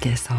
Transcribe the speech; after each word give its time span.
밖에서. 0.00 0.34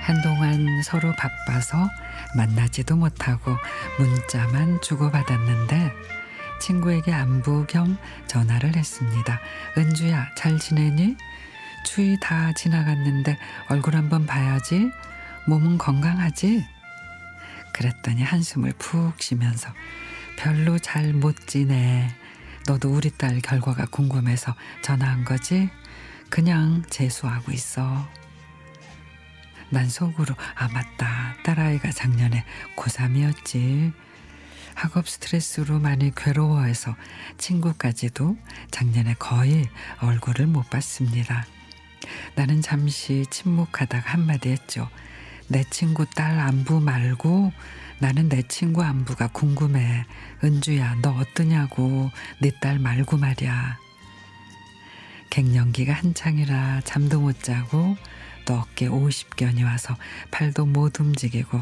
한동안 0.00 0.82
서로 0.82 1.12
바빠서 1.12 1.88
만나지도 2.36 2.96
못하고 2.96 3.56
문자만 3.98 4.80
주고받았는데 4.80 5.92
친구에게 6.68 7.12
안부 7.12 7.66
겸 7.66 7.98
전화를 8.26 8.74
했습니다. 8.74 9.38
은주야, 9.76 10.34
잘 10.34 10.58
지내니? 10.58 11.14
추위 11.84 12.18
다 12.18 12.54
지나갔는데 12.54 13.38
얼굴 13.68 13.96
한번 13.96 14.24
봐야지. 14.24 14.90
몸은 15.46 15.76
건강하지? 15.76 16.64
그랬더니 17.74 18.22
한숨을 18.22 18.72
푹 18.78 19.20
쉬면서 19.20 19.68
별로 20.38 20.78
잘 20.78 21.12
못 21.12 21.46
지내. 21.46 22.08
너도 22.66 22.94
우리 22.94 23.10
딸 23.10 23.40
결과가 23.40 23.84
궁금해서 23.90 24.54
전화한 24.80 25.26
거지? 25.26 25.68
그냥 26.30 26.82
재수하고 26.88 27.52
있어. 27.52 28.08
난 29.68 29.90
속으로 29.90 30.34
아 30.54 30.68
맞다 30.68 31.36
딸아이가 31.44 31.90
작년에 31.90 32.42
고3이었지 32.76 33.92
학업 34.74 35.08
스트레스로 35.08 35.78
많이 35.78 36.12
괴로워해서 36.14 36.94
친구까지도 37.38 38.36
작년에 38.70 39.14
거의 39.18 39.68
얼굴을 40.00 40.46
못 40.46 40.68
봤습니다. 40.70 41.46
나는 42.34 42.60
잠시 42.60 43.24
침묵하다가 43.30 44.10
한마디 44.12 44.50
했죠. 44.50 44.88
내 45.48 45.64
친구 45.70 46.06
딸 46.06 46.38
안부 46.38 46.80
말고 46.80 47.52
나는 48.00 48.28
내 48.28 48.42
친구 48.42 48.82
안부가 48.82 49.28
궁금해. 49.28 50.04
은주야 50.42 50.96
너 51.02 51.10
어떠냐고 51.12 52.10
네 52.40 52.50
딸 52.60 52.78
말고 52.78 53.16
말이야. 53.16 53.78
갱년기가 55.30 55.92
한창이라 55.92 56.82
잠도 56.84 57.20
못 57.20 57.42
자고 57.42 57.96
또 58.44 58.54
어깨 58.54 58.88
50견이 58.88 59.64
와서 59.64 59.96
팔도 60.30 60.66
못 60.66 61.00
움직이고 61.00 61.60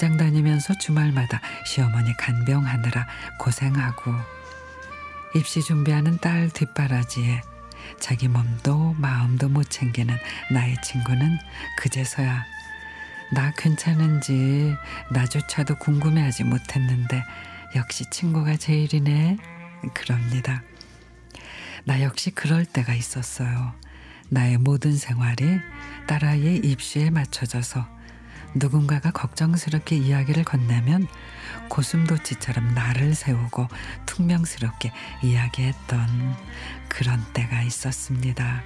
직장 0.00 0.16
다니면서 0.16 0.78
주말마다 0.78 1.42
시어머니 1.66 2.16
간병하느라 2.16 3.06
고생하고 3.38 4.14
입시 5.34 5.60
준비하는 5.60 6.16
딸 6.16 6.48
뒷바라지에 6.48 7.42
자기 8.00 8.26
몸도 8.26 8.94
마음도 8.96 9.50
못 9.50 9.68
챙기는 9.68 10.16
나의 10.50 10.78
친구는 10.82 11.36
그제서야 11.76 12.46
나 13.34 13.52
괜찮은지 13.58 14.74
나조차도 15.10 15.76
궁금해하지 15.76 16.44
못했는데 16.44 17.22
역시 17.76 18.08
친구가 18.10 18.56
제일이네 18.56 19.36
그럽니다. 19.92 20.62
나 21.84 22.00
역시 22.00 22.30
그럴 22.30 22.64
때가 22.64 22.94
있었어요. 22.94 23.74
나의 24.30 24.56
모든 24.56 24.96
생활이 24.96 25.60
딸아이의 26.06 26.60
입시에 26.64 27.10
맞춰져서 27.10 27.99
누군가가 28.54 29.10
걱정스럽게 29.10 29.96
이야기를 29.96 30.44
건네면 30.44 31.06
고슴도치처럼 31.68 32.74
나를 32.74 33.14
세우고 33.14 33.68
퉁명스럽게 34.06 34.92
이야기했던 35.22 36.08
그런 36.88 37.24
때가 37.32 37.62
있었습니다. 37.62 38.62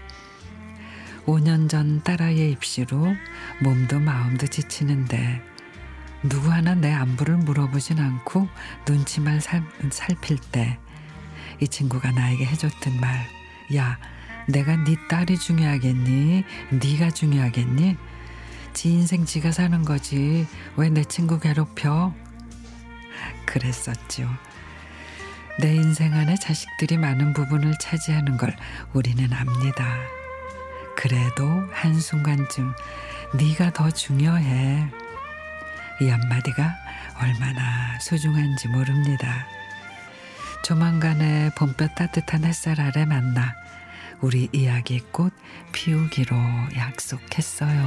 5년 1.27 1.69
전 1.69 2.03
딸아이의 2.03 2.53
입시로 2.53 3.15
몸도 3.63 4.01
마음도 4.01 4.47
지치는데 4.47 5.43
누구 6.23 6.51
하나 6.51 6.75
내 6.75 6.93
안부를 6.93 7.37
물어보진 7.39 7.99
않고 7.99 8.49
눈치만 8.87 9.41
살, 9.41 9.63
살필 9.91 10.39
때 10.53 10.79
이 11.61 11.69
친구가 11.69 12.11
나에게 12.11 12.45
해줬던 12.47 13.01
말, 13.01 13.27
야, 13.75 13.99
내가 14.49 14.77
네 14.77 14.97
딸이 15.09 15.39
중요하겠니? 15.39 16.45
네가 16.71 17.11
중요하겠니? 17.11 17.97
지 18.75 18.91
인생 18.91 19.25
지가 19.25 19.53
사는 19.53 19.85
거지. 19.85 20.47
왜 20.77 20.91
내 20.91 21.05
친구 21.05 21.39
괴롭혀? 21.39 22.13
그랬었죠. 23.47 24.29
내 25.61 25.75
인생 25.75 26.13
안에 26.13 26.35
자식들이 26.37 26.99
많은 26.99 27.33
부분을 27.33 27.75
차지하는 27.81 28.37
걸 28.37 28.55
우리는 28.93 29.33
압니다. 29.33 29.97
그래도 30.97 31.45
한순간쯤 31.73 32.75
네가 33.39 33.73
더 33.73 33.91
중요해. 33.91 34.89
이 36.01 36.09
한마디가 36.09 36.75
얼마나 37.21 37.99
소중한지 38.01 38.69
모릅니다. 38.69 39.47
조만간에 40.65 41.51
봄볕 41.57 41.95
따뜻한 41.95 42.45
햇살 42.45 42.81
아래 42.81 43.05
만나 43.05 43.55
우리 44.25 44.49
이야기 44.53 45.01
꽃 45.13 45.35
피우기로 45.73 46.35
약속했어요. 46.75 47.83